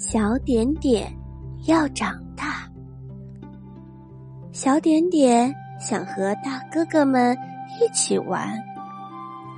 [0.00, 1.14] 小点点
[1.66, 2.66] 要长大。
[4.50, 7.36] 小点点想和大哥哥们
[7.78, 8.58] 一起玩。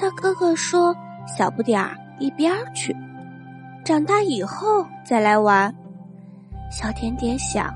[0.00, 0.92] 大哥哥说
[1.28, 2.92] ：“小不点儿一边儿去，
[3.84, 5.72] 长大以后再来玩。”
[6.72, 7.72] 小点点想：“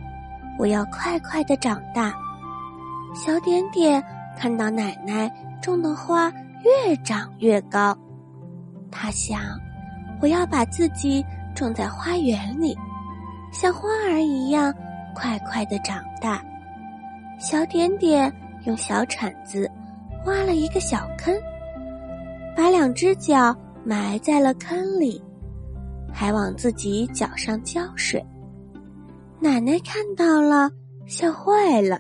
[0.59, 2.13] 我要快快的长大。”
[3.15, 4.03] 小点点
[4.37, 6.33] 看到奶奶种的花
[6.65, 7.97] 越长越高，
[8.91, 9.39] 他想
[10.21, 11.25] ：“我要把自己。”
[11.57, 12.77] 种在花园里，
[13.51, 14.73] 像花儿一样
[15.15, 16.41] 快快的长大。
[17.41, 18.33] 小点点
[18.65, 19.69] 用小铲子
[20.27, 21.35] 挖了一个小坑，
[22.55, 25.21] 把两只脚埋在了坑里，
[26.13, 28.25] 还往自己脚上浇水。
[29.41, 30.71] 奶奶看到了，
[31.07, 31.99] 笑坏了。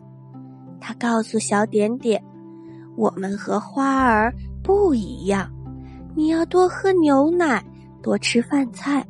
[0.80, 2.22] 她告诉小点点
[2.96, 4.32] ：“我们和花儿
[4.62, 5.50] 不一样，
[6.14, 7.62] 你要多喝牛奶，
[8.02, 9.04] 多吃饭菜。”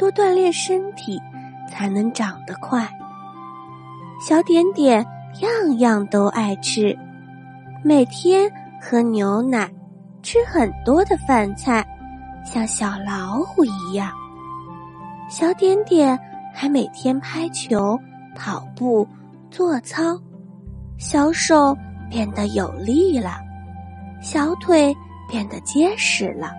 [0.00, 1.20] 多锻炼身体，
[1.70, 2.88] 才能长得快。
[4.18, 5.06] 小点点
[5.42, 6.98] 样样都爱吃，
[7.84, 9.70] 每天喝牛奶，
[10.22, 11.86] 吃很多的饭菜，
[12.46, 14.10] 像小老虎一样。
[15.28, 16.18] 小点点
[16.54, 18.00] 还每天拍球、
[18.34, 19.06] 跑步、
[19.50, 20.18] 做操，
[20.96, 21.76] 小手
[22.08, 23.32] 变得有力了，
[24.22, 24.96] 小腿
[25.28, 26.52] 变得结实了。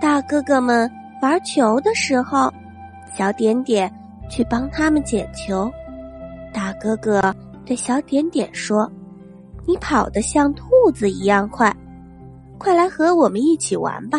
[0.00, 0.88] 大哥哥们。
[1.24, 2.52] 玩球的时候，
[3.16, 3.90] 小点点
[4.28, 5.72] 去帮他们捡球。
[6.52, 8.92] 大哥哥对小点点说
[9.66, 11.74] ：“你跑得像兔子一样快，
[12.58, 14.18] 快来和我们一起玩吧。”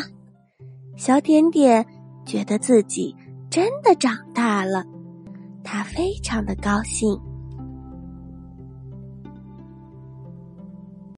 [0.97, 1.85] 小点点
[2.25, 3.15] 觉得自己
[3.51, 4.83] 真的长大了，
[5.63, 7.15] 他非常的高兴。